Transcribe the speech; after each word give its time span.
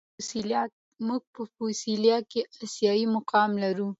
موږ 1.07 1.21
په 1.33 1.41
فوسال 1.53 2.05
کې 2.31 2.41
آسیايي 2.63 3.05
مقام 3.15 3.51
لرو. 3.63 3.87